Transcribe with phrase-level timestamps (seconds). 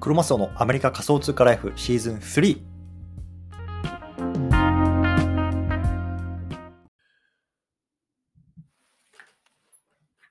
[0.00, 2.60] クロマスオのアメリカ仮想通貨ライフシーズン3。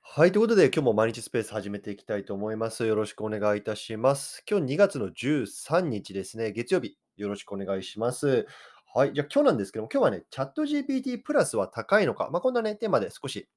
[0.00, 0.32] はい。
[0.32, 2.86] ということで、今日も毎日スペース始めていきたいと思います。
[2.86, 4.42] よろしくお願いいたします。
[4.50, 6.50] 今日2月の13日ですね。
[6.52, 6.96] 月曜日。
[7.18, 8.46] よろしくお願いします。
[8.94, 9.12] はい。
[9.12, 13.50] じゃあ今日なんですけども、今日はね、チャット GPT プラスは高いのか、まあ、こんなね、テーマで少し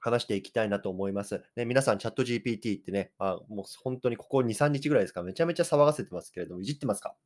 [0.00, 1.42] 話していきたいなと思います。
[1.56, 7.16] ね、皆さん、チャット GPT ってね、あもう本当にここ2、3日ぐらいですか、めちゃめちゃ騒がせてますけれども、いじってますか？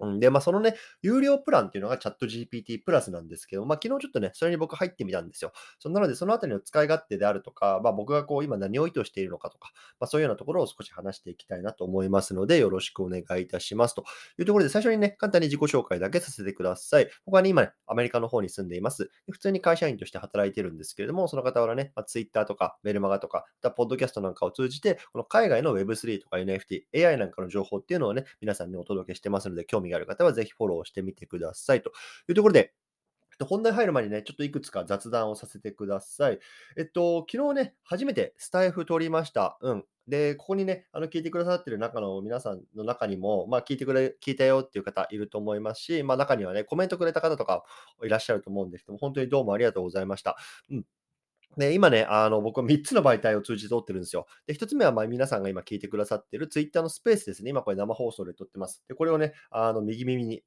[0.00, 5.52] うん、で、まあ、そのね、有料プランっていうのがチャット GPT プラスなんですけど、まあ、昨日ちょっとね、それに僕入ってみたんですよ。
[5.78, 9.70] そんなので、そのあたりの使い勝手であるとか、まあ、僕がこう、今何を意図しているのかとか、
[10.00, 13.94] まあ、そういうようなところを少し話していきたいなと思いますので、よろしくお願いいたします。
[13.94, 14.04] と
[14.38, 17.08] いうところで、最初にね、簡単に自己紹介だけさせてください。
[17.24, 19.10] 僕はね、今ね、アメリカの方に住んでいます。
[19.30, 23.44] 普通に会社員として働いてるんですけれども、その方はね、まあ、Twitter とかメルマガとか、
[23.76, 31.82] ポッドキャストなんかを通じて、この海外の Web3 とか NFT、AI なんかの情報っていうのをね、皆さんにお届けしてますので、興味がある方はぜひフォローしてみてください。
[31.82, 31.92] と
[32.28, 32.72] いうところで、
[33.44, 36.38] 本題入る前にね、ちょっといくつか雑談をさせてください。
[36.76, 39.58] えっと、昨日ね、初めてスタイフ取りました。
[39.60, 39.84] うん。
[40.08, 47.64] で、ここにね、あの、聞いてくださってる中の皆さんの中にも、まあ、聞いてくれ、聞いたよっていう方いると思いますし、まあ、中にはね、コメントくれた方とか
[48.04, 50.36] いらっしゃると思うんですけども、本当にどうもありがとうございました。
[50.70, 50.86] うん。
[51.56, 54.26] で、今ね、あの、僕は3つの媒体を通じて撮ってるんですよ。
[54.46, 57.50] で、1つ目は、ま、皆さんが今聞いてくださってる Twitter のスペースですね。
[57.50, 58.82] 今これ生放送で撮ってます。
[58.88, 60.42] で、これをね、あの、右耳に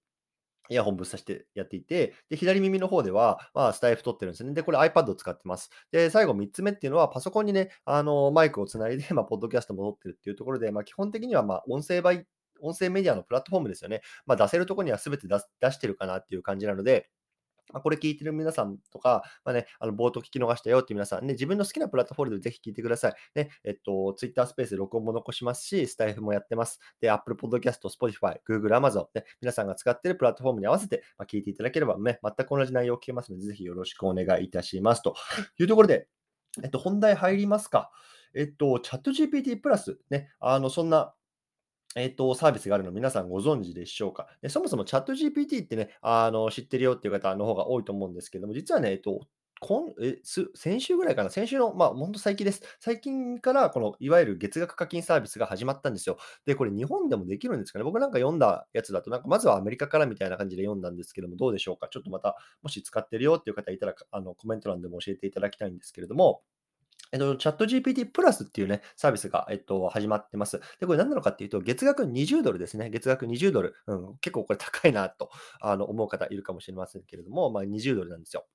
[0.69, 4.53] イヤホンぶっ刺してやっていて、で、左耳の方では、まあ、スタイフ撮ってるんですね。
[4.53, 5.71] で、これ iPad を使ってます。
[5.91, 12.25] で、最後3つ目っていうのは、パソコンにね、あの、マイクをつないで、まあ、ポッドキャストも撮ってるっていうところで、まあ、基本的には、ま、音声媒
[12.61, 14.02] 音声メディアのプラットフォームですよね。
[14.25, 17.09] まあ、出せるところには全て出してるかなっていう感じなので、
[17.73, 23.13] あ、これ聞いてる皆さんとか、まあね、あの冒頭聞き逃したよって皆さんね、自分の好きなプラットフォームでぜひ聞いてください。
[23.35, 26.79] ね、えっと、Twitter スペースで録音も残しますし、スタイフもやってます。
[26.99, 35.03] で、Apple Podcast、Spotify、Google、Amazon、ね、皆さんが使ってるプラットフォームに合わせて、まあ、聞いていただければね、全く同じ内容を聞けますので、ぜひよろしくお願いいたします。
[35.03, 35.15] と
[35.59, 36.08] いうところで、
[36.63, 37.91] えっと、本題入りますか。
[38.35, 41.13] えっと、チャット GPT プラス、ね、あの、そんな
[41.95, 44.27] えっと、サービスがあるの皆さんご存知でしょうか？
[44.42, 49.22] でそもそもチャット GPT ってね、あの、知ってるよっていう方の方が多いと思うんですけども、実はね、えっと、
[49.61, 52.61] 今えす先週ぐらいかな、先週の、まあ、本当最近です。
[52.80, 56.17] 最近から、このいわゆる月額課金サービスが始まったんですよ。
[56.45, 57.83] で、これ日本でもできるんですかね？
[57.83, 61.89] 僕なんか読んだやつだと、なんかまずはアメリカからみたいな感じで読んだんですけども、どうでしょうか？
[61.89, 66.42] ちょっとまた、もし使ってるよっていう方いたら、あのコメント欄でも教えていただきたいんですけれども、
[67.11, 70.59] えっと、チャット GPT プラスっていうね、サービスが、えっと、始まってます。
[70.80, 72.89] で、これ何なのかっていうと、月額20ドルですね。
[72.89, 73.75] 月額20ドル。
[73.87, 75.30] うん、結構これ高いなと
[75.61, 78.45] あの思う方いるかもしれませんけれども、まあ、20ドルなんですよ。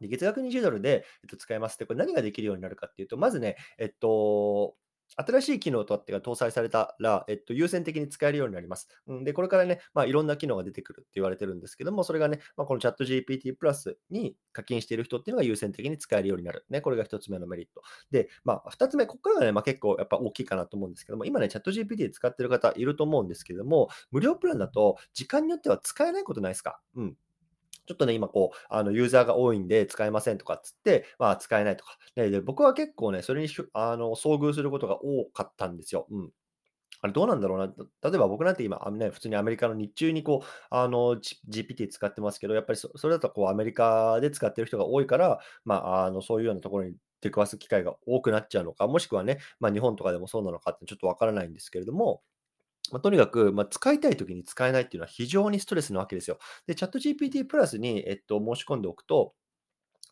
[0.00, 4.74] で月額20ドルで、えっと、使えますって、これ何ができるようになるかっていうと、まずね、えっと、
[5.16, 8.88] 新しい機能とってが搭載されたら、えっと、優先的に使えるようになります。
[9.06, 16.64] うん、で、これからね、まあ、いろんな機能が出てくるって言われてるんですけども、それがね、まあ、このチャット GPT プラスに課金している人っていうのが優先的に使えるようになる。
[16.70, 17.82] ね、これが一つ目のメリット。
[18.10, 26.80] で、まあ、二つ目、ここからがね、まあ、結構やっぱ大きいかなと思うんですけども、今ね、チャット GPT 使ってる方いると思うんですけども、無料プランだと時間によっては使えないことないですか？
[26.96, 27.16] うん。
[27.92, 31.98] ちょっとね、今こう、あの、ユーザーが多いんで使えませんとかっつって、まあ、使えないとか。
[32.16, 36.06] で、で僕は結構ね、それにあの、遭遇することが多かったんですよ。
[36.10, 36.30] うん。
[37.00, 37.66] あれどうなんだろうな。
[38.10, 41.16] 例えば僕なんて今、ね、普通にアメリカの日中にこう、あの、
[41.48, 52.22] GPT 使ってますけど、やっぱりそそれだとこうアメリカで使ってる人が多いから、まあ、あの、そういうようなところに出くわす機会が多くなっちゃうのか、もしくはね、まあ、日本とかでもそうなのかってちょっとわからないんですけれども、
[52.90, 56.38] まあ、とにかく、まあ、使いたいときに使えないっていうのは非常にストレスなわけですよ。
[56.66, 59.34] で、チャット GPT プラスに、えっと、申し込んでおくと、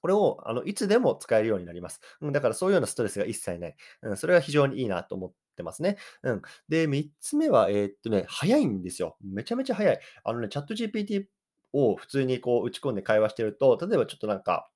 [0.01, 2.01] これをあのいつでも使えるようになります。
[2.21, 3.77] うん、だからそういうようなストレスが一切ない。
[4.03, 5.99] うん、それは非常にいいなと思ってますね。
[6.23, 6.43] うん。
[6.69, 9.17] で、3つ目は、えーっとね、早いんですよ。
[9.23, 10.01] めちゃめちゃ早い。
[10.25, 11.27] あのね、チャット GPT
[11.73, 14.71] を普通にこう打ち込んで会話してると、例えばちょっとなんか、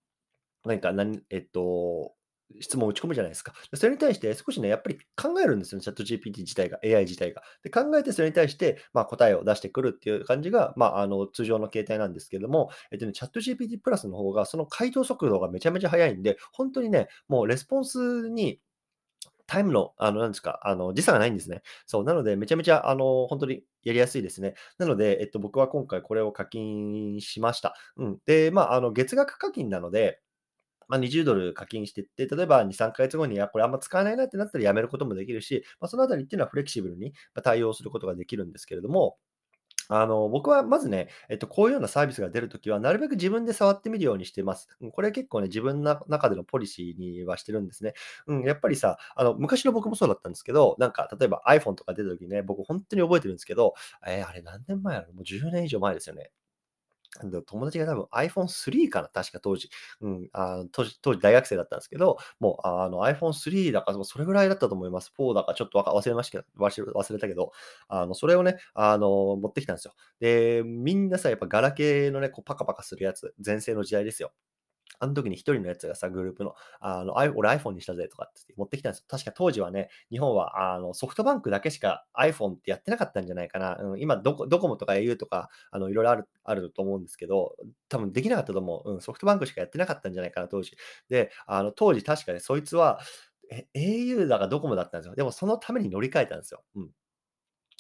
[0.65, 2.15] 何か何、えっと、
[2.61, 3.53] 質問を打ち込むじゃないですか。
[3.75, 7.43] それに対して少しね、やっぱり考えるんですよね、チャット GPT 自体が、AI 自体が。
[7.63, 18.61] で考えてそれに対して、まあ、答えを出してくるっていう感じが、まあ、あの通常の形態なんですけども、えっとね、チャット GPT プラスの方が、その回答速度がめちゃめちゃ速いんで、本当にね、もうレスポンスに
[19.47, 21.63] タイムの、あの、なんですか、あの、時差がないんですね。
[21.87, 24.55] そう、なので、めちゃめちゃ、あの、本当にやりやすいですね。
[24.79, 27.75] なので、えっと、僕は今回これを課金しました。
[27.97, 28.19] うん。
[28.27, 30.21] で、まあ、あの、月額課金なので、
[30.89, 39.17] まあ、20ドル課金していって、例えば2、3ヶ月後に、いや、これあんま使わないなってなったらやめることもできるし、まあ、そのあたりっていうのはフレキシブルに対応することができるんですけれども、
[39.89, 44.69] あの、僕はまずね、えっと、こういうようなサービスが出るときは、なるべく自分で触ってみるようにしてます。
[44.93, 47.93] これ結構ね、自分の中でのポリシーにはしてるんですね。
[48.27, 53.75] うん、やっぱりさ、あの、昔の僕もそうだったんですけど、なんか、例えば iPhone とか出たときね、僕本当に覚えてるんですけど、
[54.07, 55.13] えーあれ何年前やろ？
[55.13, 56.31] もう10年以上前ですよね。
[57.47, 59.71] 友達が多分 iPhone3 かな、確か当時。
[60.01, 65.13] うん、あ当時当時大学生だったんですけど、もうあの iPhone3 だか、らそれぐらいだったと思います。
[65.19, 67.53] 4だかちょっと忘れましたけど忘れたけど、
[67.89, 69.95] あのそれをね、あの持ってきたんですよ。
[70.21, 74.33] で、みんなさ、やっぱガラケーのね、こうパカパカするやつ、前世の時代ですよ。
[74.99, 79.05] あの時に一人のやつがさ、グループの、あの、俺 iPhone にしたぜとかって持ってきたんですよ。
[79.09, 83.77] 確か当時はね、日本はあのソフトバンクだけしか iPhone ってやってなかったんじゃないかな。
[83.77, 87.57] うん、今ドコ、ドコモとか au とか、あの、いろいろある、あると思うんですけど、
[87.89, 88.93] 多分できなかったと思う。
[88.95, 90.77] うん、ソフトバンクしかやってなかったんじゃないかな、当時。
[91.09, 93.01] で、あの、当時確かね、そいつは、
[93.51, 95.15] え、au だかドコモだったんですよ。
[95.15, 96.63] でもそのために乗り換えたんですよ。
[96.77, 96.91] うん。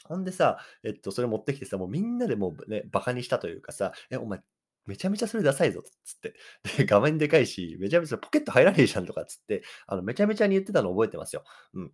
[0.04, 4.40] ほんでさ、えっと、それ持ってきてさ、もうみんなでもうね、バカにしたというかさ、え、お前、
[4.86, 6.34] めちゃめちゃそれダサいぞ、つって。
[6.78, 11.44] で、 画面でかいし、めちゃめちゃポケット入らねえじゃんとかつって、あの、めちゃめちゃに言ってたの覚えてますよ。
[11.74, 11.92] うん。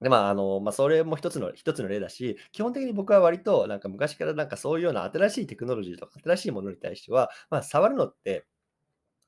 [0.00, 8.46] で、まあ、あの、まあ、それも一つの一つの例だし、基本的に僕は割となんか昔からなんかそういうような新しいテクノロジーとか新しいものに対しては、まあ、触るのって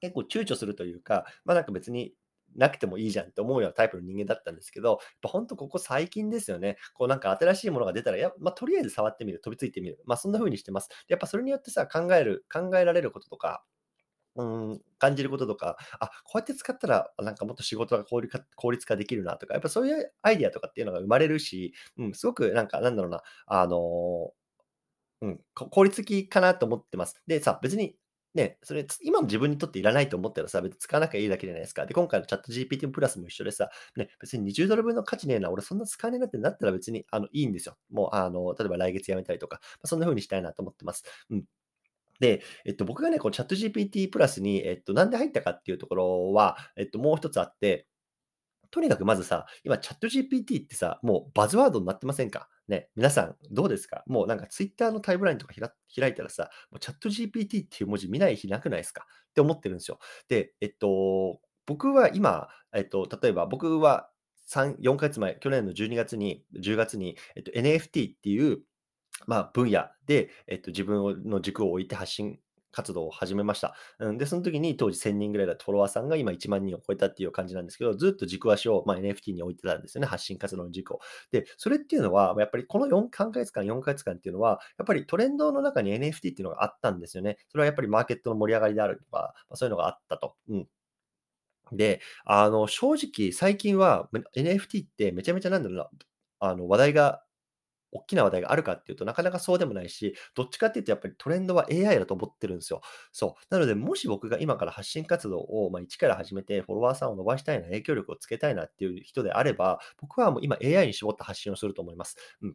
[0.00, 2.14] 結構躊躇するというか、まあ、なんか別に
[2.56, 6.76] なくてもいいじゃんって思うようなタイプの人間だったんですけど、やっぱ本当ここ最近ですよね。
[6.94, 10.02] こうなんか新しいものが出たら、やまあ、とりあえず触ってみる、飛びついてみる。
[10.06, 10.88] まあ、そんな風にしてます。
[11.08, 13.64] やっぱそれによってさ、考える、考えられることとか、
[14.36, 24.32] うん、感じることとか、あ、こうやって使ったら、なんかもっと仕事が効率化効率化できるなとか、やっぱそういうアイディアとかっていうのが生まれるし、うん、すごくなんかなんだろうな、あの
[25.20, 27.22] うん、効率的かなと思ってます。
[27.26, 27.96] でさ、別に
[28.34, 31.84] ね、それ、今の自分にとっていらないと思ったらさ、別に使わなきゃいいだけじゃないですか。
[31.84, 37.76] で、今回のチャット GPT プラスも一緒でさ、ね、別に20ドル分の価値ねえな、俺そんな使わねえなってなったら別にあのいいんですよ。
[37.90, 41.04] もう、あの、例えば来月やめたりとか、まあ、そんな風にしたいなと思ってます。
[41.30, 41.44] うん。
[42.20, 47.86] で、えっと、僕がね、こうチャット GPT プラスに、えっと、なんで入ったかっていうところは、えっと、もう一つあって
[48.72, 52.48] とにかくまずさ、今チャット GPT ってさ、もうバズワードになってませんか？
[52.66, 54.02] ね、皆さんどうですか？
[54.06, 59.06] もうなんか Twitter のタイムラインとかひら開いたらさ、もうチャット GPT っていう文字見ない日なくないですか？
[59.30, 59.98] って思ってるんですよ。
[60.28, 64.08] で、えっと、僕は今、えっと、例えば僕は
[64.48, 68.62] 3、4ヶ月前、去年の12月に、10月に、えっと、NFT っていう、
[69.26, 72.38] まあ、分野で、えっと、自分の軸を置いて発信
[72.72, 73.74] 活動を始めました。
[73.98, 81.00] うん、で、その時に当時1000人ぐらいだったフォロワーさんが今1万人を超えたっていう感じなんですけど、ずっと軸足を、まあ、NFT に置いてたんですよね、発信活動の軸を。
[81.30, 87.36] で、それっていうのは、やっぱりこの4、3ヶ月間、4ヶ月間っていうのは、やっぱりトレンドの中に NFT っていうのがあったんですよね。
[87.48, 90.34] それはやっぱりマーケットの盛り上がりであるとか、まあ、そういうのがあったと。
[90.48, 90.68] うん。
[91.72, 95.88] で、あの、正直最近は NFT ってめちゃめちゃなんだろうな、
[96.40, 97.24] あの、話題が
[97.92, 102.80] 大きな話題があるかっていうと、なかなかそうでもないし、どっちかっていうとやっぱりトレンドは AI だと思ってるんですよ。
[103.12, 103.54] そう。
[103.54, 112.16] なので、もし僕が今から発信活動を、まあ、一から始めて、フォロワーさんを伸ばしたいな、影響力をつけたいなっていう人であれば、僕はもう今 AI に絞った発信をすると思います。
[112.42, 112.54] うん。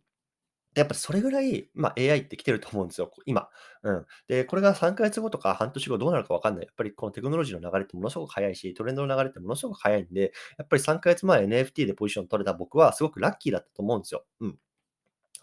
[0.75, 3.49] やっぱりそれぐらい、まあ、AI って来てると思うんですよ、今。
[3.83, 4.05] うん。
[4.27, 6.65] で、これが3ヶ月後とか半年後どうなるかわかんない。
[6.65, 14.25] やっぱりこのテクノロジーの流れってものすごく早いし、トレンドの流れってものすごく早いんで、やっぱり3ヶ月前 NFT でポジション取れた僕はすごくラッキーだったと思うんですよ。
[14.41, 14.59] うん。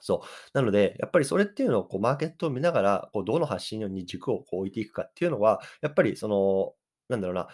[0.05, 0.27] そう。
[0.53, 6.75] なので、やっぱりそれっていうのをこうマーケットを見ながら、こうどの発信に軸をこう置いていくかっていうのは、やっぱりその、
[7.09, 7.49] なんだろうな、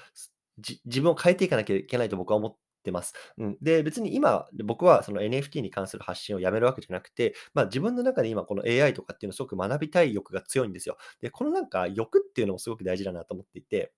[0.58, 3.14] 自分を変えていかなきゃいけないと僕は思ってます。
[3.38, 10.96] うん、で、別に今、僕はその NFT に関する発信をやめるわけじゃなくて、まあ、自分の中で今この AI とかっていうのをすごく学びたい欲が強いんですよ。
[11.20, 13.92] で、このなんか欲っていうのもすごく大事だなと思っていて、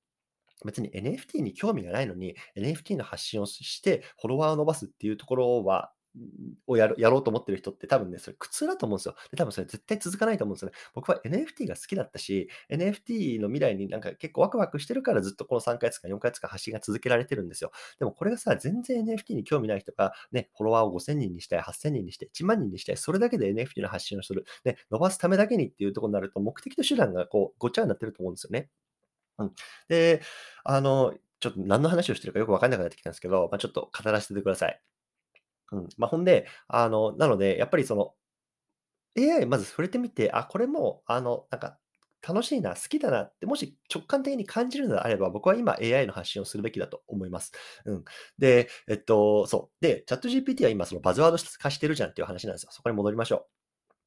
[0.65, 5.93] 別に NFT に興味がないのに、NFT の発信をして、フォロワーを伸ばすっていうところは、
[6.66, 9.14] をやる やろうと思ってる人って多分ね、それ苦痛だと思うんですよ。
[9.31, 10.75] で、多分それ絶対続かないと思うんですよね。
[10.95, 17.73] 僕は NFT が好きだったし、NFT の未来になんか結構ワクワクしてるからずっとこの3ヶ月間、4ヶ月間発信が続けられてるんですよ。
[17.99, 28.69] でもこれがさ、全然 NFT に興味ない人がね、フォロワーを5000人にしたい、8000人にして、1万人にしたい、それだけで NFT の発信をする、ね、伸ばすためだけにっていうところになると、目的と手段がこう、ごちゃになってると思うんですよね。
[29.38, 29.52] うん。
[29.88, 30.23] で、
[30.64, 34.81] あの、ちょっと何の話をしてるかよくわかんなくなってきたんですけど、まあ、ちょっと語らせてください。
[35.73, 35.88] うん。
[35.99, 38.14] まあ、ほんで、あの、なので、やっぱりその、
[39.17, 41.79] AI まず触れてみて、あ、これも、あの、なんか、
[42.26, 47.52] 楽しいな、好きだなって、もし直感的に感じるのであれば、僕は今 AI の発信をするべきだと思います。
[47.87, 48.05] うん。
[48.38, 49.83] で、えっと、そう。
[49.85, 52.71] で、チャット GPT は今そのバズワード化してるじゃんっていう話なんですよ。
[52.73, 53.62] そこに戻りましょう。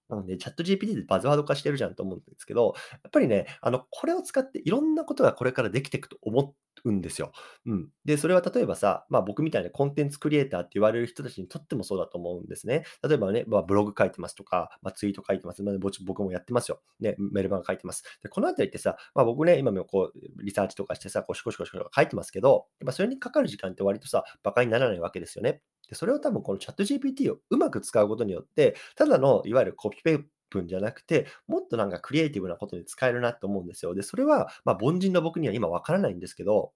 [0.10, 7.32] なので、チャット GPT でバズワード化してるじゃんと思うんですけど、やっぱりね、あの、これを使っていろんなことがこれからできていくと思うんですよ。
[7.66, 7.90] うん。
[8.06, 12.84] で、それは例えばさ、まあ僕みたいなコンテンツクリエイターって言われる人たちにとってもそうだと思うんですね。
[13.08, 15.64] 例えばね、まあ、ブログ書いてますとか、まあ、ツイート書いてます。
[15.64, 16.82] まあ、僕もやってますよ。
[17.00, 18.04] ね、メルマガ書いてます。
[18.22, 25.62] で、このあたりってさ、まあ僕ね、今もこう、リサーチとかしてさ、こう、シコシコシコ書いてますけど、やっぱそれにかかる時間って割とさ、馬鹿にならないわけですよね。
[25.90, 33.94] で、それを多分このチャット GPT をうまく使うことによって、ただのいわゆるコピペ分じゃなくて、もっとなんかクリエイティブなことに使えるなと思うんですよ。
[33.96, 36.74] で、それは、まあ、凡人の僕には今わからないんですけど、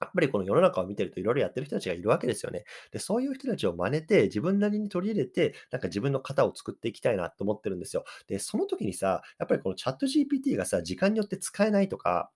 [0.00, 2.64] やっぱりこの世の中を見てるといろいろやってる人たちがいるわけですよね。
[2.92, 8.04] で、そういう人たちを真似て、自分なりに取り入れて、なんか自分の型を作っていきたいなと思ってるんですよ。
[8.28, 12.30] で、その時にさ、やっぱりこのチャット GPT がさ、時間によって使えないとか、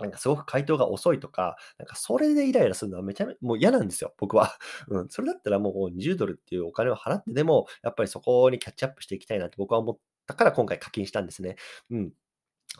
[0.00, 4.52] なんかすごく回答が遅いとか、なんかそれでイライラするのはめちゃめちゃもう嫌なんですよ、僕は。
[4.88, 5.08] うん。
[5.08, 11.56] それだったらもう20ドルっていうお金を払ってでも、やっぱりそこにキャッチアップしていきたいなって僕は思ったから今回課金したんですね。
[11.90, 12.12] うん。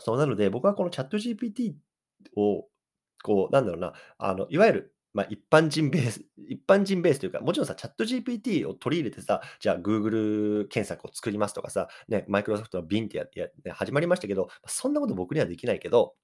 [0.01, 1.75] そうなので、僕はこのチャット GPT
[2.37, 2.67] を、
[3.23, 16.15] こう、なんだろうな、あの、いわゆる、まあ、一般人ベース、 一般人ベースというか、もちろんさ、チャット GPT を取り入れてさ、じゃあ Google 検索を作りますとかさ、ね、マイクロソフトの Bing ってやや始まりましたけど、そんなこと僕にはできないけど、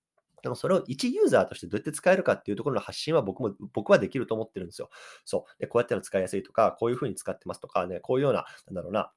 [0.45, 4.91] でもそれを一ユーザーとしてどうやって使えるかっていうところの発信は僕も、僕はできると思ってるんですよ。
[5.25, 5.61] そう。
[5.61, 9.11] で、こうやったら使いやすいとか、こういう風に使ってますとかね、こういうような、なんだろうな、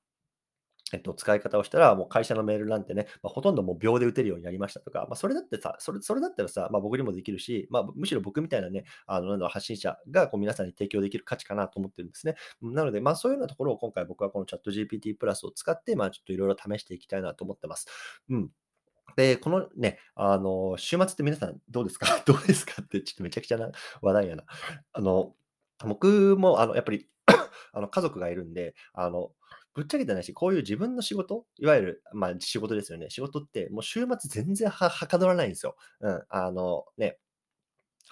[0.93, 12.35] えっと、使い方をしたら、もう会社のメールなんてね、まあ、ほとんどもう秒で打てるようになりましたとか、まあ、それだってさ、それそれだったらさ、まあ、僕にもできるし、まあ、むしろ僕みたいなね、あのなんだろう発信者がこう皆さんに提供できる価値かなと思ってるんですね。
[12.61, 17.87] なので、まあ、そういうようなところを今回僕はこのチャット GPT プラスを使って、まあ、ちょっといろいろ試していきたいなと思ってます。
[18.29, 18.49] うん。
[19.15, 22.21] で、このね、あの、週末って皆さんどうですか？
[22.25, 22.81] どうですか？
[22.81, 23.71] ってちょっとめちゃくちゃな
[24.01, 24.43] 話題やな。
[24.93, 25.33] あの、
[25.85, 27.07] 僕もあのやっぱり
[27.73, 29.31] あの家族がいるんで、あの、
[29.73, 33.09] ぶっちゃけてないし、こういう自分の仕事、いわゆる、まあ、仕事ですよね。
[33.09, 35.75] 仕事って、もう週末全然ははかどらないんですよ。
[36.01, 36.21] うん。
[36.29, 37.19] あのね、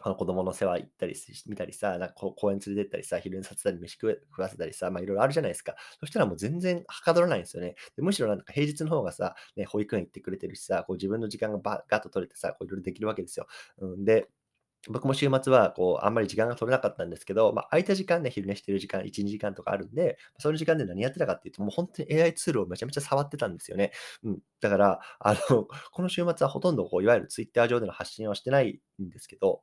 [0.01, 1.15] あの子供の世話行ったり
[1.47, 5.75] 見たりさ、なんか公園連れてったりさ、昼寝させたり、飯食わせたりさ、まあいろいろあるじゃないですか。
[5.99, 7.75] そしたらもう全然はかどらないんですよね。
[7.95, 13.47] でむしろなんか平日の方がさ、ね、保育園行ってくれてるしさ、こう自分の時間がバガッと取れてさ、こういろいろできるわけですよ。
[13.79, 14.29] うん、で、
[14.87, 23.91] 僕も週末はこうあんまり時間が取れなかったんですけど、まあ、空いた時間ね、昼寝してる時間、1、2時間とかあるんで、その時間で何やってたかっていうと、もう本当に AI ツールをめちゃめちゃ触ってたんですよね。
[24.23, 24.39] うん。
[24.61, 29.61] だから、あの、この週末はほとんどこう、いわゆる Twitter 上での発信はしてないんですけど、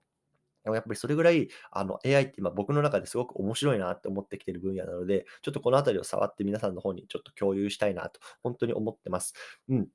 [0.65, 9.35] でもやっぱりそれぐらい、あの、AI って今僕の中ですごく面白いなって思ってきてる分野なので、ちょっとこのあたりを触って皆さんの方にちょっと共有したいなと、本当に思ってます。
[9.69, 9.89] うん。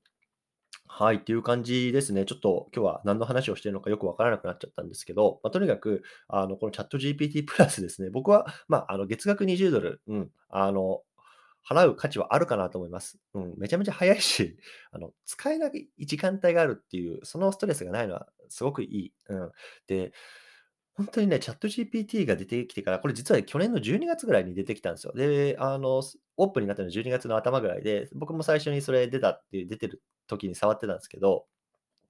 [0.90, 2.26] はい、っていう感じですね。
[2.26, 11.02] ちょっと今日は何の話をしているのかよくわからなくなっちゃったんですけど、まあ、とにかく、あの、このチャット GPT プラスですね、僕は、まあ、あの、月額20ドル、うん、あの、
[11.68, 13.20] 払う価値はあるかなと思います。
[13.34, 14.58] うん、めちゃめちゃ早いし、
[14.92, 19.14] あの、使えない時間帯があるっていう、そのストレスがないのはすごくいい。
[19.28, 19.52] うん。
[19.88, 20.14] で、
[20.98, 25.14] 本当にね、チャット GPT が出てきてから、これ実は去年の12月ぐらいに出てきたんですよ。
[25.14, 26.02] で、あの、
[26.38, 31.46] オープンになったのは12月の頭ぐらいで、僕も最初にそれ出たっていう、出てる時に触ってたんですけど、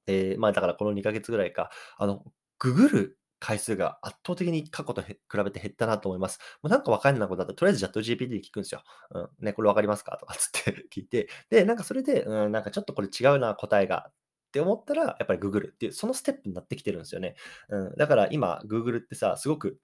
[0.08, 2.24] えー、まあだからこの2ヶ月ぐらいか、あの、
[2.60, 6.40] ググる回数が圧倒的に過去と比べて減ったなと思います。
[6.64, 8.84] もうなんかわかんないことだったら、とりあえずチャット GPT で聞くんですよ。
[9.12, 9.46] うん。
[9.46, 10.18] ね、これわかりますか？
[10.18, 14.12] とかつって 聞いて、で、なんかそれで、うん、なんかちょっとこれ違うな、答えが
[14.48, 17.36] って思ったら、やっぱり Google っていう、そのステップになってきてるんですよね。
[17.70, 19.80] うん、だから今、Google ってさ、すごく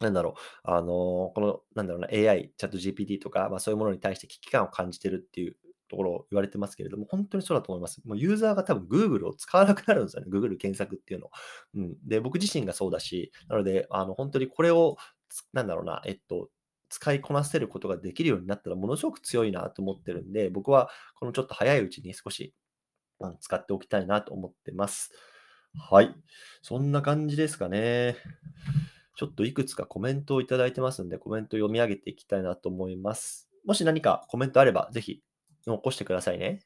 [0.00, 5.56] なんだろう、あのーこの、なんだろうな、AI、チャット GPT とか、まあ、そういうものに対して危機感を感じてるっていう
[5.90, 8.00] ところを言われてますけれども、本当にそうだと思います。
[8.06, 10.28] もうユーザーが多分 Google を使わなくなるんですよね。
[10.30, 11.30] Google 検索っていうの。
[11.74, 11.96] うん。
[12.06, 14.96] で、僕自身がそうだし、なので、あの、本当にこれを、
[15.52, 16.48] なんだろうな、えっと、
[16.88, 22.54] 使いこなせることができるようになったらものすごく強いなと思ってるんで、僕はこのちょっと早いうちに少し
[23.20, 25.12] うん、使っておきたいなと思ってます。
[25.78, 26.14] はい。
[26.62, 28.16] そんな感じですかね。
[29.16, 33.50] ちょっといくつかコメントをいただいてますんで、コメント読み上げていきたいなと思います。
[33.64, 35.22] もし何かコメントあれば、ぜひ
[35.66, 36.60] 残してくださいね。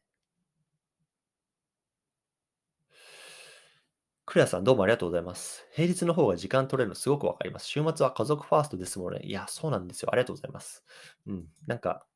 [4.26, 5.66] クレアさん、どうもありがとうございます。
[5.72, 7.66] 平日の方が時間取れるのすごくわかります。
[7.66, 9.20] 週末は家族ファーストですもんね。
[9.22, 10.08] いや、そうなんですよ。
[10.12, 10.82] ありがとうございます。
[11.26, 11.46] うん。
[11.66, 12.06] なんか、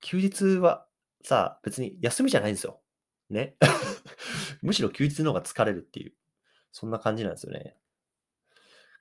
[0.00, 0.86] 休日は
[1.22, 2.80] さ、別に休みじゃないんですよ。
[3.30, 3.56] ね。
[4.62, 6.14] むしろ休日の方が疲れるっていう、
[6.72, 7.76] そんな感じなんですよね。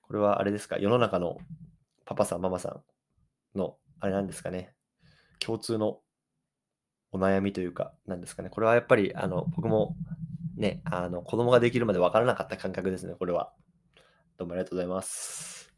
[0.02, 1.38] これはあれですか、世の中の
[2.06, 4.76] パパさん、ママさんの、あれなんですかね、
[5.40, 6.02] 共通の
[7.12, 8.50] お悩みというか、なんですかね。
[8.50, 9.96] これはやっぱり、あの、僕も
[10.56, 13.54] ね、あの、子供ができるまで分からなかった感覚ですね、これは。
[14.38, 15.74] どうもありがとうございます。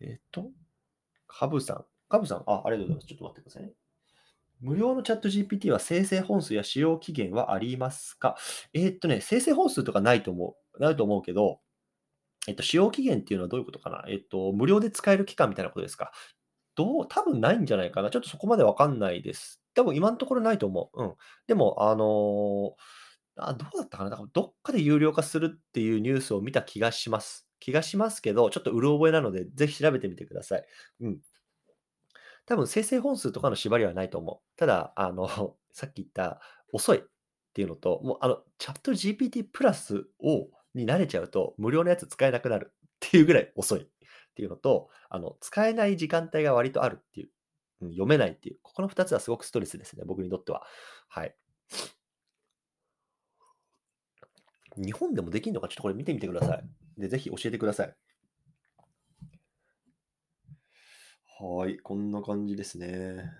[0.00, 0.50] えっ、と、
[1.26, 1.84] カブさん。
[2.08, 3.06] カブさん、あ、ありがとうございます。
[3.06, 3.72] ちょっと待ってくださいね。
[4.60, 8.36] 無料のチャット GPT は生成本数や使用期限はありますか？
[8.74, 10.82] えーっとね、生成本数とかないと思う。
[10.82, 11.60] ないと思うけど、
[12.48, 14.04] えっと、使用期限っていうのはどういうことかな？
[14.08, 16.12] えっと、無料で使える期間みたいなことですか？
[16.76, 18.10] どう多分ないんじゃないかな？
[18.10, 19.62] ちょっとそこまでわかんないです。
[19.74, 21.02] 多分今のところないと思う。
[21.04, 21.14] うん。
[21.46, 22.74] でも、あの、
[23.36, 24.10] あ、どうだったかな？
[24.10, 27.48] だかどっかで有料化するっていうニュースを見た気がします。
[27.60, 30.64] 気がしますけど、ちょっとうる覚えなので、ぜひ調べてみてください。
[31.00, 31.18] うん。
[32.48, 34.58] 多分生成本数とかの縛りはないと思う。
[34.58, 35.28] ただ、あの、
[35.70, 36.40] さっき言った
[36.72, 37.02] 遅いっ
[37.52, 43.86] ていうのと、もうあの、チャット GPT プラスをに慣れちゃうと、無料のやつ使えなくなるっていうぐらい遅いっ
[44.34, 47.30] ていうのと、あの、使えない時間帯が割とあるっていう、
[47.90, 50.64] 読めないっていう、ここの2つはすごくストレスですね、僕にとっては。
[51.08, 51.36] はい。
[54.78, 56.64] 日本でもできるのか、ちょっとこれ見てみてください。
[56.96, 57.94] で、ぜひ教えてください。
[61.40, 63.30] はい、こんな感じですね。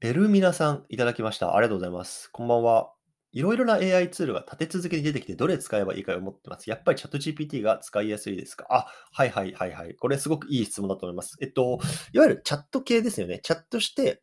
[0.00, 1.54] エルミナさん、いただきました。
[1.54, 2.28] ありがとうございます。
[2.32, 2.92] こんばんは。
[3.30, 6.68] いろいろな AI ツールが立て続けに出てきて、どれ使えばいいか思ってます。
[6.68, 8.66] やっぱりチャット GPT が使いやすいですか？
[8.70, 9.94] あ、はいはいはいはい。
[9.94, 11.36] これすごくいい質問だと思います。
[11.40, 11.78] えっと、
[12.12, 13.38] いわゆるチャット系ですよね。
[13.40, 14.20] チャットして、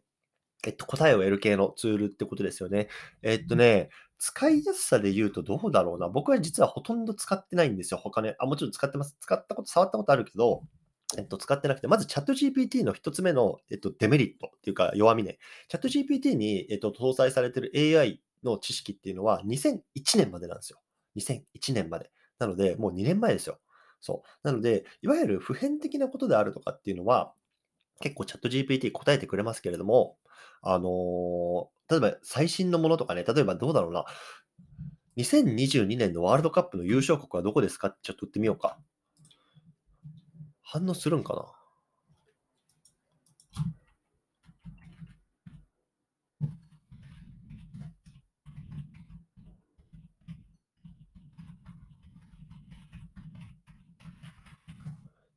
[0.68, 2.89] えっと、答えを得る系のツールってことですよね。
[3.24, 3.88] えっとね、
[4.20, 6.10] 使いやすさで言うとどうだろうな。
[6.10, 8.00] 僕は実はほとんど使ってないんですよ。
[8.04, 8.36] 他ね。
[8.38, 9.16] あ、もちろん使ってます。
[9.22, 10.64] 使ったこと、触ったことあるけど、
[11.18, 15.40] えっと、使ってなくて、まずチャット GPT の一つ目の、えっと、デメリットっていうか弱みね。
[15.70, 19.82] チャット GPT に、えっと、搭載されてる AI の知識っていうのは2001
[20.18, 20.80] 年までなんですよ。
[21.16, 22.12] 2001年まで。
[22.40, 23.58] なので、もう2年前ですよ。
[24.02, 24.48] そう。
[24.48, 27.34] なので、いわゆる普遍的なことであるとかっていうのは、
[28.02, 30.18] 結構チャット GPT 答えてくれますけれども、
[30.62, 34.05] あのー例えば最新のものとかね、例えばどうだろうな。
[35.17, 37.88] 2022年のワールドカップの優勝国はどこですか？
[37.89, 38.77] ってちょっと言ってみようか。
[40.62, 41.34] 反応するんか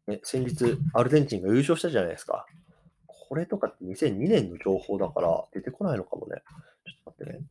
[0.06, 0.14] な？
[0.14, 2.44] ね、先日、アルゼンチンが優勝したじゃないですか。
[3.32, 6.42] これとかって2002年の情報だから出てこないのかもね。
[6.84, 7.46] ちょっと待ってね。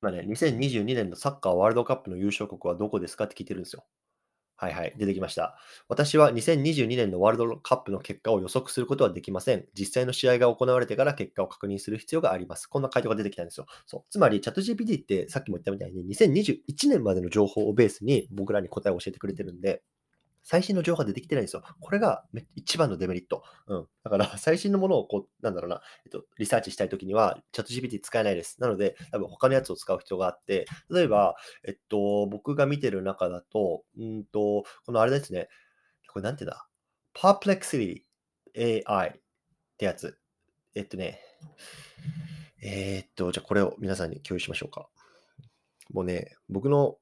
[0.00, 3.84] 今ね、2022年のサッカーワールドカップの優勝国はどこですかって聞いてるんですよ。
[4.56, 5.58] はいはい、出てきました。
[5.86, 9.66] 私は2022年のワールドカップの結果を予測することはできません。
[9.78, 12.68] 実際の試合が行われてから結果を確認する必要があります。
[12.68, 13.66] こんな回答が出てきたんですよ。
[13.84, 19.82] そうつまり、チャット GPT ってさっきも言ったみたいに2021年までの情報をベースに僕らに答えを教えてくれてるんで、
[20.42, 21.62] 最新の情報が出てきてないんですよ。
[21.80, 22.24] これが
[22.56, 23.44] 一番のデメリット。
[23.68, 23.86] うん。
[24.02, 28.60] だから、 最新のものをこう、なんだろうな、えっと、リサーチしたいときには、チャット GPT 使えないです。
[28.60, 35.48] なので、多分他のやつを使う必要があって、例えば、えっと、僕が見てる中だと、うんと、このあれですね、
[36.08, 36.68] これなんてだ
[37.14, 38.02] ?Perplexity
[38.56, 39.12] AI っ
[39.78, 40.18] てやつ。
[40.74, 41.20] えっとね、
[42.62, 44.88] えー、っと、じゃあこれを皆さんに共有しましょうか。
[45.90, 46.96] もうね、僕の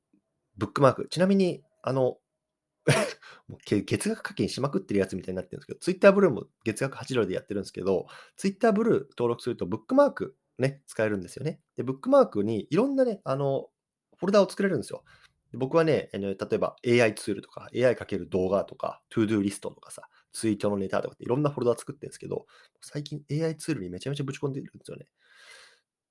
[0.57, 2.19] ブックマーク、ちなみに、あの、
[3.49, 11.61] もう月額課金しまくってるやつみたいになってるんですけど、ツイッターブルーも月額8ドルでやってるんですけど、ツイッターブルー登録するとブックマークね、使えるんですよね。
[11.77, 13.71] で、ブックマークにいろんなね、あの、
[14.17, 15.05] フォルダを作れるんですよ。
[15.53, 22.47] 僕はね、例えば AI ツールとか、AI かける動画とか、 to-do リストとかさ、ツイートのネタとかっていろんなフォルダ作ってるんですけど、
[22.81, 25.07] 最近 AI ツールにめちゃめちゃぶち込んでるんですよね。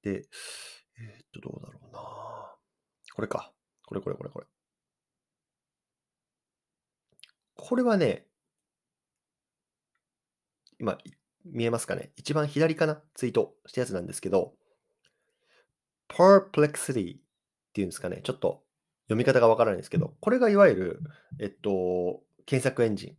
[0.01, 0.27] で、
[0.97, 1.99] えー、っと、どうだろうな。
[3.15, 3.53] これか。
[3.85, 4.47] これこれこれこれ。
[7.61, 8.25] これはね、
[10.79, 10.97] 今、
[11.43, 12.11] 見えますかね？
[12.15, 13.01] 一番左かな？
[13.13, 14.53] ツイートしたやつなんですけど、
[16.07, 17.19] perplexity っ
[17.73, 18.21] ていうんですかね？
[18.23, 18.63] ちょっと
[19.07, 20.99] 読み方がわからないんですけど、これがいわゆる、
[21.37, 23.15] えっと、検索エンジン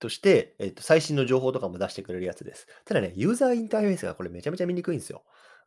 [0.00, 2.66] として、えっと、最新の情報とかも出してくれるやつです。
[2.84, 5.22] ただね、ユーザーインターフェースがこれめちゃめちゃ見にくいんですよ。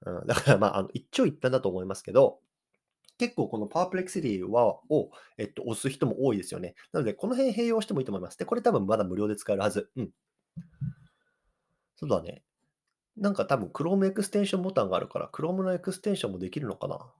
[0.06, 2.39] うん、だからまあ、あの一長一短だと思いますけど、
[3.22, 6.74] 結構このパープレクシティはを、えっと、押す人も多いですよね。
[6.92, 8.38] なので、この辺併用してもいいと思います。
[8.40, 9.92] で、これ多分まだ無料で使えるはず。
[9.96, 10.10] うん。
[11.96, 12.42] そうだね。
[13.16, 17.14] なんか多分 Chrome エクステンションボタンがあるから、Chrome のエクステンションもできるのかな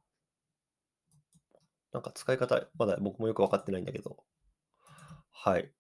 [1.94, 4.18] なんか使い方、まだ僕もよくわかってないんだけど。
[5.32, 5.72] はい。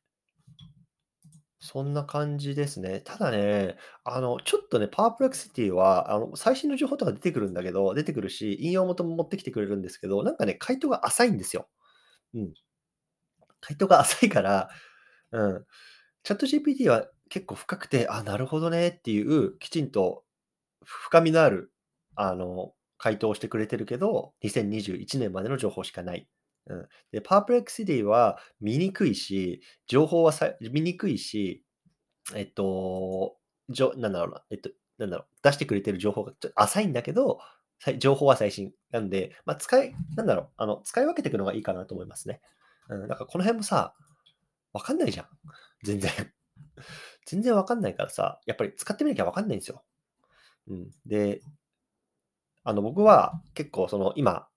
[1.63, 3.01] そんな感じですね。
[3.01, 11.69] ただね、あの、ちょっとね、パワープレクシティは、あの、最新の情報とか出てくるんだけど、出てくるし、引用元も持ってきてくれるんですけど、なんかね、回答が浅いんですよ。
[12.35, 12.53] うん。
[13.61, 14.69] 回答が浅いから、
[15.31, 15.65] うん。
[16.23, 20.23] チャット GPT は結構深くて、あ、なるほどねっていう、きちんと
[20.85, 21.73] 深みのある、
[22.15, 26.27] あの、回答をしてくれてるけど、2021年までの情報しかない。
[26.67, 26.87] うん。
[27.11, 31.63] で、パープレクシティは見にくいし、情報はさ見にくいし、
[32.35, 33.37] えっと、
[33.69, 37.39] じょなんだろうな、えっと、なんだろう、出してくれてる情報がちょっと浅いんだけど、
[37.97, 42.41] 情報は最新なんで、まあ、使いなんだろう、あの、使い分けていくのがいいかなと思いますね。
[42.89, 43.95] うん、なんかこの辺もさ、
[44.73, 45.27] わかんないじゃん。
[45.83, 46.11] 全然。
[47.25, 49.83] 全然わかんないからさ、やっぱり使ってみなきゃわかんないんですよ。
[50.67, 50.91] うん。
[51.05, 51.41] で、
[52.63, 54.47] あの、僕は結構その今、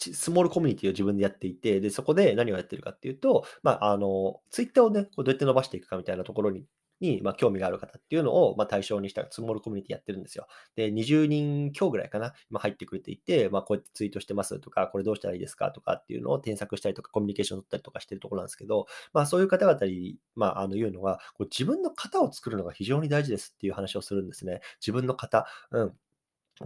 [0.00, 6.64] スモールコミュニティを自分でやっていて、で、そこで何をやってるかっていうと、まあ、あの、ツイッターをね、こうどうやって伸ばしていくかみたいなところに
[7.00, 10.46] に、まあ、興味がある方っていうのを、まあ、対象にしたスモールコミュニティやってるんですよ。
[10.76, 24.60] で、20人強ぐらいかな、今入ってくれていて、まあ、こうやってツイートしてますとか、これどうしたらいいですかとかっていうのを添削したりとか、コミュニケーション取ったりとかしてるところなんですけど、まあ、そういう方々に、まあ、あの言うのが、こう自分の型を作るのが非常に大事ですっていう話をするんですね。
[24.80, 25.46] 自分の型。
[25.70, 25.94] うん。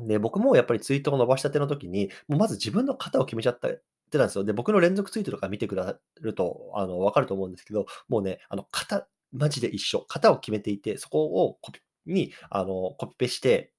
[0.01, 4.45] で、僕もやっぱりツイートを伸ばしたての時に、もうまず自分の型を決めちゃったってたんですよ。
[4.45, 10.05] で、僕の連続ツイートとか見てくださると、あの、わかると思うんですけど、もうね、あの、型、マジで一緒。
[10.09, 13.73] 型を決めていて、そこをコピに、あの、コピペして、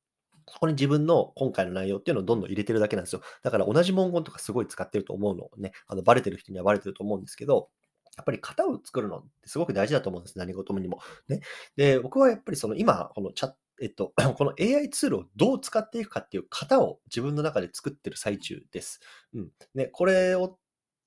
[0.48, 3.22] そこに自分の今回の内容っていうのをどんどん入れてるだけなんですよ。
[3.44, 7.70] だから同じ文言とかすごい使ってると思うのね、あの、バレてる人にはバレてると思うんですけど、
[8.16, 10.38] やっぱり型を作るのってすごく大事だと思うんです。
[10.38, 11.00] 何事にも。
[11.28, 11.42] ね。
[11.76, 19.00] で、僕はやっぱりその今、このチャット、えっと、 この AI ツールをどう使っていくかっていう型を自分の中で作ってる最中です。
[19.34, 19.50] うん。
[19.74, 20.58] ね、これを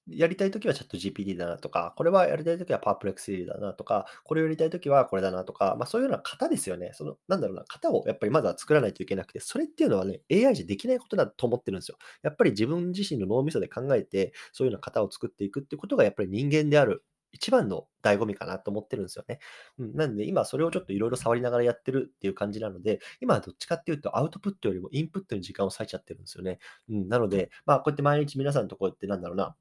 [0.09, 6.93] やりたいときはチャット GPT だなとか、これはやりたいときはパープレクシーだなとか、これをやりたいときはこれだなとか、まあそういうような型ですよね。
[6.95, 11.99] その、なんだろうな、型をやっぱりまずは作らないといけなくて、それっていうのはね、AI じゃできないことだと思ってるんですよ。
[12.23, 19.39] やっぱり自分自身の脳みそで考えて、そういうような型を作っていくってことがやっぱり人間である一番の醍醐味かなと思ってるんですよね。
[19.79, 26.59] うん、なんで今それをちょっといろいろ触りながらやってるっていう感じなので、今はどっちかっていうとアウトプットよりもインプットに時間を割いちゃってるんですよね。
[26.89, 29.57] うん、なので、まあこうやって毎日皆さんとこうやってなんだろうな、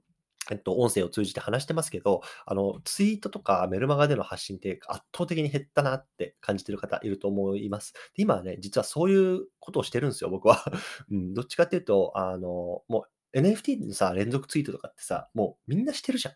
[0.51, 7.93] えっと、音声を通じて話してますけど、あの、ツイートとかメルマガでの発信って圧倒的に減ったなって感じてる方いると思います。
[8.15, 10.63] で今はね、実はそういうことをしてるんですよ、僕は。
[11.11, 16.35] うん、どっちかっていうと、あの、もう NFT のさ、連続ツイートとかってさ、もうみんなしてるじゃん。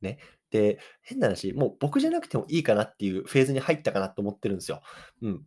[0.00, 0.18] ね。
[0.54, 4.82] で、変な話、もう僕じゃなくてもいいかなっていうフェーズに入ったかなと思ってるんですよ。
[5.20, 5.42] うん。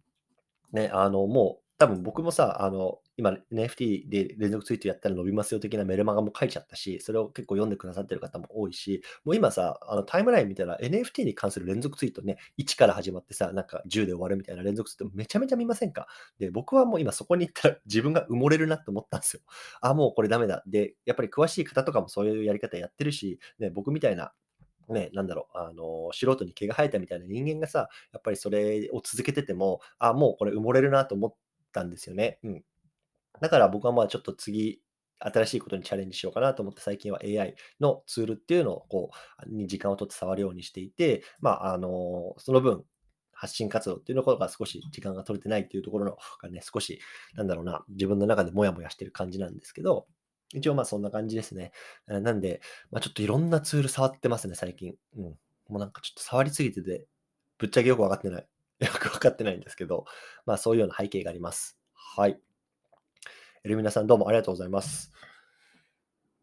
[0.74, 16.08] ね、あの、もう多分僕もさ、あの、今 NFT で連続ツイートやったら伸びますよ的なメルマガも書いちゃったし、それを結構読んでくださってる方も多いし、もう今さ、あのタイムライン見たら NFT に関する連続ツイートね、1から始まってさ、なんか10で終わるみたいな連続ツイートめちゃめちゃ見ませんか？
[16.38, 19.42] で、僕はもう今そこに行ったら 自分が埋もれるなって思ったんですよ。
[19.82, 20.64] あ、もうこれダメだ。
[20.68, 24.34] で、やっぱり詳しい方とかもそういうやり方やってるし、ね、僕みたいな
[24.90, 31.34] ね、なんだろう、あの、素人に毛が生えたみたいな人間がさ、やっぱりそれを続けてても、あ、もうこれ埋もれるなと思っ
[31.74, 32.40] たんですよね。
[32.44, 32.64] うん。
[33.42, 34.82] だから僕はまあちょっと次、
[35.20, 39.12] 新しいことにチャレンジしようかなと思って、最近は AI のツールっていうのを、こ
[39.48, 42.84] う、に時間を取って触るようにしていて、まあ、あの、その分、
[43.34, 47.00] 発信活動っていうのが少し時間が取れてないっていうところのがね、少し、
[47.36, 50.08] なんだろうな、自分の中でモヤモヤしてる感じなんですけど、
[50.54, 51.72] 一応まあそんな感じですね。
[52.08, 54.96] なんで、まあ、ちょっといろんなツール触ってますね、最近。
[55.18, 55.24] うん。
[55.24, 55.38] も
[55.72, 57.06] うなんかちょっと触りすぎてて、
[57.58, 58.48] ぶっちゃけよくわかってない。
[58.80, 60.06] よくわかってないんですけど、
[60.46, 61.78] まあそういうような背景があります。
[61.94, 62.40] はい。
[63.64, 65.12] エルミナさんどうもありがとうございます。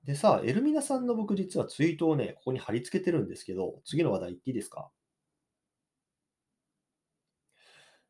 [0.03, 4.91] でさ、エルミナさんの僕実はツイートをね、ここに貼り付けてるんですけど、次の話題言っていいですか？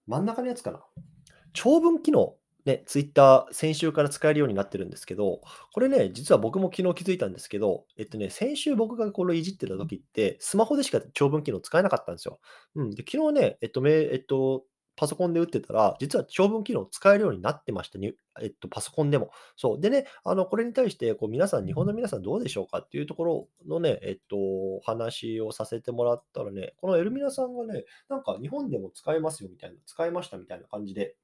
[0.07, 0.85] 真ん中のやつかな
[1.53, 5.41] 長文機能ね、ツイッター、先週から使えるようになってるんですけど、
[5.73, 12.41] これね、実は僕も昨日気づいたんですけど、えっとね、先週僕がこれいじってた時って、スマホでしか長文機能使えなかったんですよ。
[12.77, 12.91] うん。
[12.91, 14.65] で、昨日ね、えっと、めえっと、
[14.97, 18.15] パソコンで打ってたら、実は長文機能使えるようになってましたね。
[18.41, 19.31] えっと、パソコンでも。
[19.57, 19.81] そう。
[19.81, 24.37] でね、あの、これに対して、こう、皆さん、日本の皆さんどうでしょうかっていうところのね、えっと、
[24.85, 31.17] 話をさせてもらったらね、このエルミナさんがね、なんか日本でも使えますよみたいな、使えましたみたいな感じで、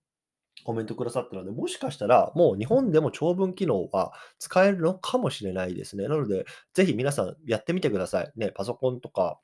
[0.65, 6.09] コメントくださったので、もしかしたら、もう日本でも長文機能は使えるのかもしれないですね。
[6.09, 6.45] なので、
[6.75, 8.33] ぜひ皆さんやってみてください。
[8.37, 9.41] ね、パソコンとか、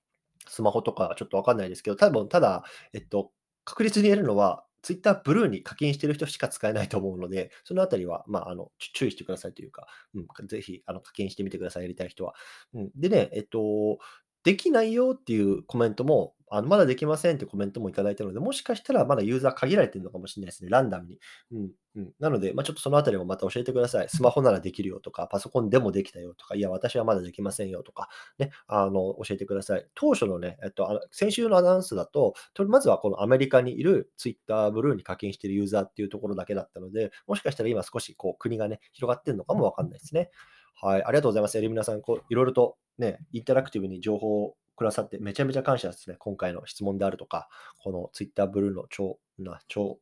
[0.48, 3.32] スマホとかちょっとわかんないですけど、多分、ただ、えっと、
[3.64, 12.34] 確実に言えるのは、Twitter ブルーに課金してる人しか使えないと思うので、そのあたりは、まあ、あの、注意してくださいというか、うん、ぜひ、あの、課金してみてください、やりたい人は。
[12.72, 13.98] うん、でね、えっと、
[14.44, 20.70] できないよっていうコメントも、あのまだできませんってコメントもいただいたので、もしかしたらまだユーザー限られてるのかもしれないですね。
[20.70, 21.18] ランダムに。
[21.52, 24.08] うんうん、なので、まあ、ちょっとそのあたりもまた教えてください。
[24.08, 29.86] スマホならできるよとか、パソコンでもできたよとか、いや、私はまだできませんよとか、ね、あの教えてください。
[29.94, 40.30] 当初のね、えっと、あの先週のアナウンスだと、とまずはこのアメリカにいる Twitter ブルーに課金しているユーザーっていうところだけだったので、もしかしたら今少しこう国がね、広がってるのかもわかんないですね。
[40.74, 41.56] はい、ありがとうございます。
[41.56, 46.16] エリミナさん、こういろいろとね、インタラクティブに情報をくださってめちゃめちゃ感謝ですね。
[46.18, 47.48] 今回の質問であるとか、
[47.82, 49.98] この Twitter ブルーの超、な、超、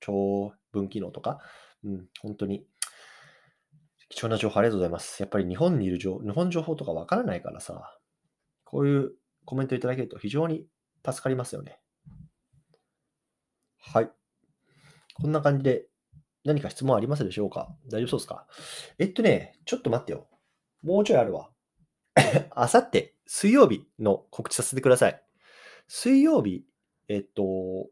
[0.00, 1.40] 超分機能とか、
[1.84, 2.64] うん、本当に
[4.08, 5.20] 貴重な情報ありがとうございます。
[5.22, 7.98] やっぱり日本にいる情報日本情報とかわからないからさ、
[8.64, 9.12] こういう
[9.44, 10.66] コメントいただけると非常に
[11.04, 11.80] 助かりますよね。
[13.78, 14.10] はい。
[15.14, 15.86] こんな感じで
[16.44, 17.68] 何か質問ありますでしょうか？
[17.90, 18.46] 大丈夫そうですか？
[18.98, 20.28] えっとね、ちょっと待ってよ。
[20.82, 21.50] もうちょいあるわ。
[22.50, 25.22] あさって水曜日の告知させてください。
[25.88, 26.64] 水曜日、
[27.08, 27.88] えっと、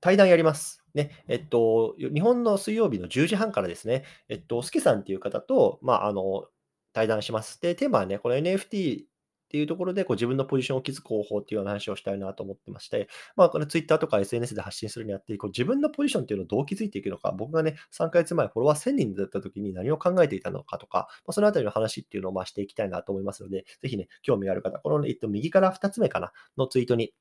[0.00, 0.82] 対談やります。
[0.94, 6.46] ね、えっと、日本の水曜日の10時半からですね、えっと、すけさんっていう方と、まあ、あの、
[6.92, 7.60] 対談します。
[7.60, 9.04] で、テーマはね、この NFT
[9.46, 27.12] っていうところでこう自分のポジションを築く方法っていうような話をしたいなと思ってまして、まあ、これ Twitter とか SNS で発信するにあって、こう自分のポジションっていうのをどう築いていくのか、僕がね、3ヶ月前フォロワー1000人だった時に何を考えていたのかとか、まあ、そのあたりの話っていうのをまあしていきたいなと思いますので、ぜひね、興味ある方、この、ね、えっと、右から2つ目かな、のツイートに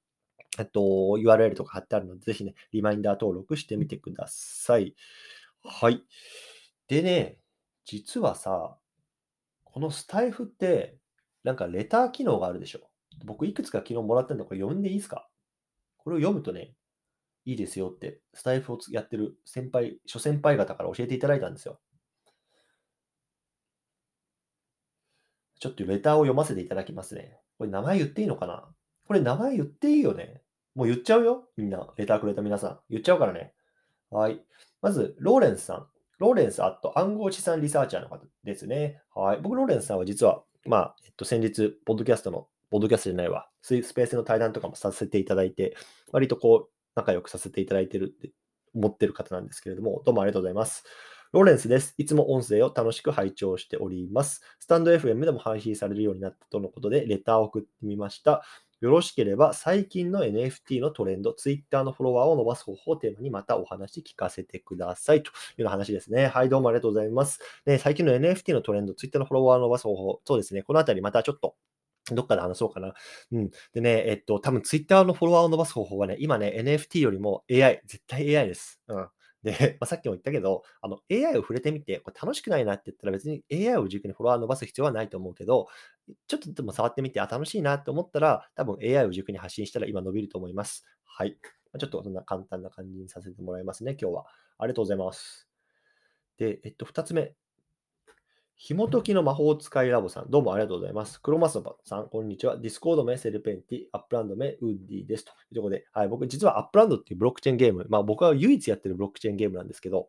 [0.57, 4.95] えっと、URL とか貼ってあるので、ぜひね、リマインダー登録してみてください。
[5.63, 6.03] はい。
[6.87, 7.37] でね、
[7.83, 8.77] 実はさ、
[9.63, 10.97] このスタイフって、
[11.45, 12.79] なんかレター機能があるでしょ。
[13.23, 15.29] 僕いくつか昨日もらってるのこれ読んでいいですか？
[15.97, 16.73] これを読むとね、
[17.45, 21.79] いいですよって、スタイフをやってる先輩、諸先輩方から教えていただいたんですよ。
[25.59, 27.39] ちょっとレターを読ませていただきますね。
[27.57, 28.67] これ名前言っていいのかな？
[29.07, 30.41] これ名前言っていいよね。
[30.73, 31.47] もう言っちゃうよ。
[31.57, 32.79] みんな、レターくれた皆さん。
[32.89, 33.53] 言っちゃうからね。
[34.09, 34.43] はい。
[34.81, 35.87] まず、ローレンスさん。
[36.17, 39.01] ローレンスアット暗号資産リサーチャーの方ですね。
[39.13, 39.39] はい。
[39.41, 45.75] 僕、ローレンスさんは実は、まあ、えっと、先日、ポッドキャストのポッドキャストじゃないわ、スペースの対談とかもさせていただいて、
[46.11, 48.31] 割とこう、仲良くさせていただいてるって
[48.73, 50.83] 思ってる方なんですけれども、どうもありがとうございます。
[51.33, 51.93] ローレンスです。
[51.97, 54.41] いつも音声を楽しく拝聴しております。
[54.59, 58.43] スタンド FM でも配信されるようになったとのことで、レターを送ってみました。
[58.81, 66.27] よろしければ、最近の NFT のトレンド、Twitter のフォロワーを伸ばす方法をテーマにまたお話聞かせてくださいというような話ですね。
[66.27, 67.39] はい、どうもありがとうございます。
[67.65, 70.61] ね、最近の NFT のトレンド、Twitter のフォロワーを伸ばす方法、そうですね。
[70.63, 71.55] このあたりまたちょっと
[72.11, 72.93] どっかで話そうかな。
[73.31, 73.49] うん。
[73.73, 78.81] でね、えっと、多分 Twitter のフォロワーを伸ばす方法はね、今ね、NFT よりも AI、絶対 AI です。
[78.87, 79.07] うん。
[79.45, 85.67] で、まあ、さっきも言ったけど、あの AI を触れてみて、これ楽しくないなって言ったら別に AI を軸にフォロワー伸ばす必要はないと思うけど、
[86.27, 90.85] ちょっとでも触ってみて、あ、楽しいなって思ったら、多分 AI を軸に発信したら今伸びると思います。
[91.05, 91.37] はい。
[91.79, 94.25] ちょっとそんな簡単な感じにさせてもらいますね、今日は。
[94.57, 95.49] ありがとうございます。
[96.37, 97.35] で、えっと、2つ目。
[98.57, 101.21] 紐解きの魔法使いラボさん、どうもありがとうございます。
[101.21, 102.57] クロマスバさん、こんにちは。
[102.57, 105.25] ディスコード名セルペンティ、アップランド名ウッディです。
[105.25, 110.07] というところで、はい、僕、実はアップランドっていうブロックチェーンゲーム、まあ僕は唯一やってるブロックチェーンゲームなんですけど、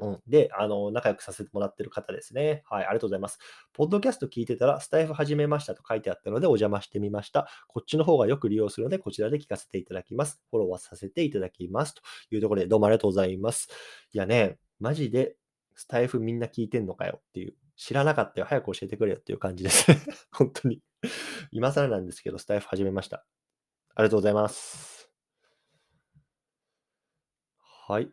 [0.00, 2.62] うん、で、あの、仲良くさせてもらってる方ですね。
[2.68, 3.38] はい、ありがとうございます。
[3.72, 7.48] ポッドキャスト聞いてたら、スタイフ始めましたと書いてあったので、お邪魔してみました。
[7.68, 10.40] こっちの方がよく利用するので、こちらで聞かせていただきます。
[10.50, 11.94] フォローはさせていただきます。
[11.94, 13.70] というところで、どうもありがとうございます。
[14.12, 15.36] いやね、マジで、
[15.74, 18.46] スタイフみんな聞いてんのかよっていう知らなかったよ。
[18.46, 19.86] 早く教えてくれよっていう感じです
[20.32, 20.82] 本当に
[21.52, 23.24] 今更なんですけど、スタイフ始めました。
[23.94, 25.10] ありがとうございます。
[27.86, 28.10] はい。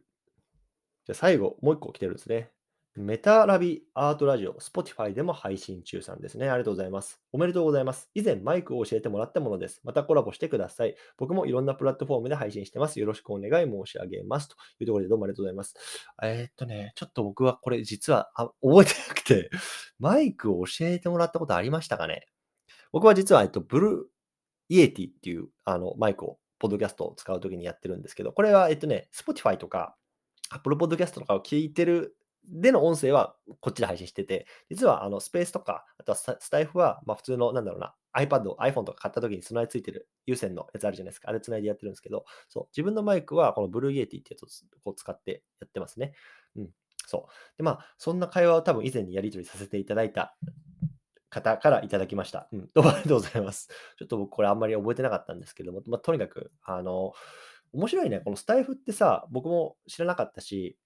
[1.05, 2.51] じゃあ最後、もう一個来てるんですね。
[2.97, 6.49] メタラビアートラジオ、Spotify でも配信中さんですね。
[6.49, 7.19] ありがとうございます。
[7.33, 8.09] おめでとうございます。
[8.15, 9.81] 以前マイクを教えてもらったものです。
[9.83, 10.95] またコラボしてください。
[11.17, 13.01] 僕もいろんなプラットフォームで配信してます。
[13.01, 14.47] よろしくお願い申し上げます。
[14.47, 15.75] というところでどうもありがとうございます。
[16.23, 19.49] えー、っとね、ちょっと僕はこれ実はあ覚えてなくて、
[19.99, 22.27] マイクを教えてもらったことありましたかね？
[22.93, 24.03] 僕は実は、えっと、ブルー
[24.69, 29.97] イエティっていうあのマイクを、ポッドキャストを使うときにやってるんですけど、これは、えっとね、Spotify とか、
[30.49, 32.15] Apple Podcast とかを聞いてる
[32.49, 41.29] での音声はこっちで配信してて、実はあのスペースとか、あとはスタイフは、ま、普通の、なんだろうな、iPad、iPhone とか買った時に備え付いてる有線のやつあるじゃないですか。
[41.29, 44.47] あれ繋いでやってるんですけど、そう、自分のマイクはこの Blue Yeti ってやつを
[44.83, 46.13] こう使ってやってますね。
[46.55, 46.69] うん。
[47.07, 47.57] そう。
[47.57, 50.35] で、まあ、そんな会話を多分以前にやり取りさせていただいた
[51.29, 52.47] 方からいただきました。
[52.51, 52.69] うん。
[52.73, 53.69] どうもありがとうございます。
[53.97, 57.13] ちょっと僕これあんまり覚えてなかったんですけども、まあ、とにかく、あの、
[57.73, 58.21] 面白いね。
[58.21, 60.77] このスタイフってさ、僕も知らなかったし、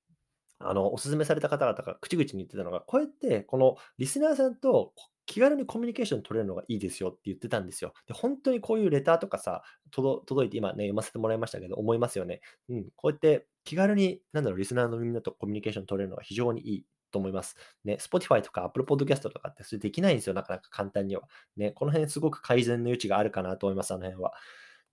[0.60, 4.94] あの、お勧めされた方々が口々に言ってたのが、こうやって、このリスナーさんと
[5.26, 7.94] 気軽にコミュニケーション取れるのがいいですよって言ってたんですよ。
[8.08, 12.42] で、本当にこういうレターとかさ、届いて今ね、読ませてもらいましたけど、思いますよね。
[12.68, 17.56] うん、こうやって気軽に、なんだろう、リスナーのみんなとコミュニケーション取れるのが非常にいいと思います。
[17.84, 21.24] ね、Spotify とか Apple Podcast とかってそれできないんですよ、なかなか簡単には。
[21.58, 24.34] ね、この辺すごく改善の余地があるかなと思います、あの辺は。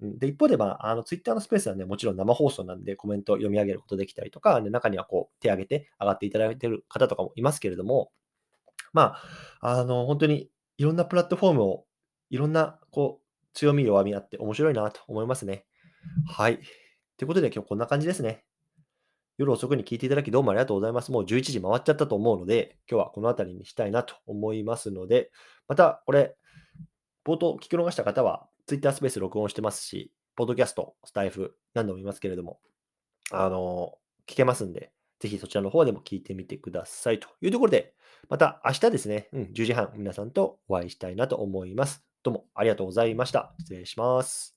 [0.01, 8.11] で、一方で、まあ、あの、ツイッターのスペースはね、もちろん生放送なんでコメント読み上げることできたりとか、ね、中にはこう、手挙げて上がっていただいてる方とかもいますけれども、
[8.93, 9.17] ま
[9.61, 11.85] あ、あの、本当にいろんなプラットフォームを、
[12.29, 15.65] いろんな、こう、強み、弱みあって面白いなと思いますね。
[16.27, 16.59] はい。
[17.17, 18.45] ということで今日こんな感じですね。
[19.39, 21.11] 夜遅くに聞いていただきどうもありがとうございます。
[21.11, 25.31] もう11時回っちゃったと思うので、今日はこの辺りにしたいなと思いますので、
[25.69, 26.37] またこれ、
[27.25, 32.59] 冒頭聞き逃した方は Twitter スペース録音してますし、ポッドキャスト、スタイフ、何度も言いますけれども、
[33.31, 33.95] あの、
[34.29, 37.95] 聞けますんで、ぜひそちらの方でも聞いてみてくださいというところで、
[38.29, 42.05] また明日ですね、うん、10時半皆さんとお会いしたいなと思います。
[42.23, 43.55] どうもありがとうございました。
[43.61, 44.56] 失礼します。